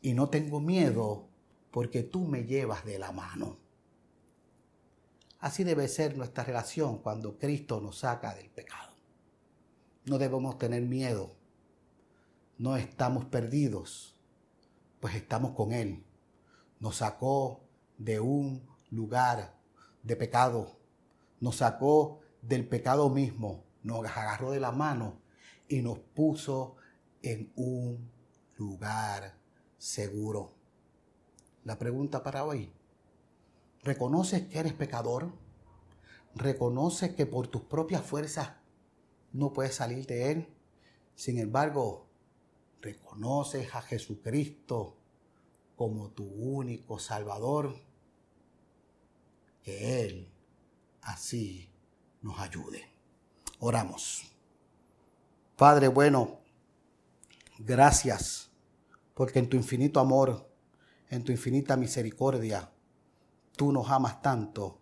Y 0.01 0.13
no 0.13 0.29
tengo 0.29 0.60
miedo 0.60 1.27
porque 1.71 2.03
tú 2.03 2.25
me 2.25 2.43
llevas 2.43 2.86
de 2.86 2.99
la 2.99 3.12
mano. 3.12 3.57
Así 5.39 5.63
debe 5.63 5.88
ser 5.88 6.17
nuestra 6.17 6.43
relación 6.43 6.99
cuando 6.99 7.38
Cristo 7.38 7.79
nos 7.79 7.99
saca 7.99 8.33
del 8.33 8.49
pecado. 8.49 8.93
No 10.05 10.17
debemos 10.17 10.57
tener 10.57 10.81
miedo. 10.83 11.36
No 12.57 12.75
estamos 12.75 13.25
perdidos, 13.25 14.15
pues 14.99 15.13
estamos 15.13 15.51
con 15.51 15.73
Él. 15.73 16.03
Nos 16.79 16.97
sacó 16.97 17.62
de 17.97 18.19
un 18.19 18.67
lugar 18.89 19.55
de 20.01 20.15
pecado. 20.15 20.79
Nos 21.39 21.57
sacó 21.57 22.21
del 22.41 22.67
pecado 22.67 23.10
mismo. 23.10 23.63
Nos 23.83 24.05
agarró 24.05 24.51
de 24.51 24.60
la 24.60 24.71
mano 24.71 25.21
y 25.67 25.81
nos 25.81 25.99
puso 25.99 26.77
en 27.21 27.51
un 27.55 28.10
lugar 28.55 29.37
seguro. 29.78 30.54
La 31.63 31.78
pregunta 31.78 32.24
para 32.24 32.46
hoy, 32.46 32.72
¿reconoces 33.84 34.48
que 34.48 34.60
eres 34.60 34.74
pecador? 34.74 35.32
¿Reconoces 36.36 37.16
que 37.16 37.26
por 37.26 37.48
tus 37.48 37.63
propias 37.63 38.04
fuerzas 38.04 38.54
no 39.34 39.54
puedes 39.54 39.76
salir 39.76 40.06
de 40.06 40.32
él? 40.32 40.48
Sin 41.16 41.40
embargo, 41.40 42.08
¿reconoces 42.82 43.74
a 43.74 43.82
Jesucristo 43.82 44.98
como 45.76 46.12
tu 46.12 46.26
único 46.26 47.00
Salvador? 47.00 47.76
Que 49.63 50.06
Él 50.06 50.32
así 51.02 51.70
nos 52.22 52.40
ayude. 52.40 52.88
Oramos. 53.60 54.32
Padre 55.56 55.88
bueno, 55.88 56.40
gracias 57.58 58.46
porque 59.17 59.39
en 59.39 59.49
tu 59.49 59.58
infinito 59.58 59.99
amor, 59.99 60.47
en 61.10 61.23
tu 61.23 61.32
infinita 61.32 61.75
misericordia, 61.75 62.71
tú 63.56 63.71
nos 63.71 63.89
amas 63.89 64.21
tanto 64.21 64.80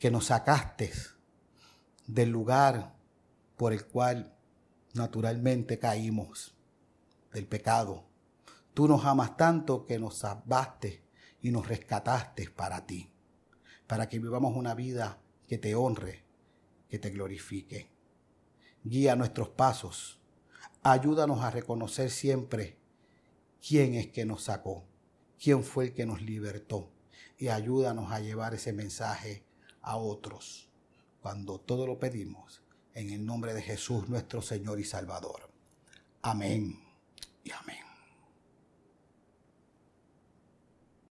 que 0.00 0.10
nos 0.10 0.26
sacaste 0.26 0.90
del 2.08 2.30
lugar 2.30 2.96
por 3.56 3.72
el 3.72 3.86
cual 3.86 4.36
naturalmente 4.94 5.78
caímos, 5.78 6.56
del 7.32 7.46
pecado. 7.46 8.04
Tú 8.74 8.88
nos 8.88 9.04
amas 9.04 9.36
tanto 9.36 9.86
que 9.86 10.00
nos 10.00 10.18
salvaste 10.18 11.04
y 11.40 11.52
nos 11.52 11.68
rescataste 11.68 12.50
para 12.50 12.84
ti, 12.84 13.12
para 13.86 14.08
que 14.08 14.18
vivamos 14.18 14.56
una 14.56 14.74
vida 14.74 15.20
que 15.46 15.56
te 15.56 15.76
honre, 15.76 16.24
que 16.88 16.98
te 16.98 17.10
glorifique 17.10 17.92
guía 18.82 19.14
nuestros 19.14 19.50
pasos. 19.50 20.18
Ayúdanos 20.82 21.44
a 21.44 21.50
reconocer 21.50 22.10
siempre 22.10 22.79
quién 23.66 23.94
es 23.94 24.08
que 24.08 24.24
nos 24.24 24.44
sacó, 24.44 24.84
quién 25.42 25.62
fue 25.64 25.86
el 25.86 25.94
que 25.94 26.06
nos 26.06 26.22
libertó. 26.22 26.90
Y 27.38 27.48
ayúdanos 27.48 28.12
a 28.12 28.20
llevar 28.20 28.54
ese 28.54 28.72
mensaje 28.72 29.44
a 29.82 29.96
otros 29.96 30.68
cuando 31.22 31.58
todo 31.58 31.86
lo 31.86 31.98
pedimos 31.98 32.62
en 32.94 33.10
el 33.10 33.24
nombre 33.24 33.54
de 33.54 33.62
Jesús 33.62 34.08
nuestro 34.08 34.42
Señor 34.42 34.80
y 34.80 34.84
Salvador. 34.84 35.48
Amén. 36.22 36.90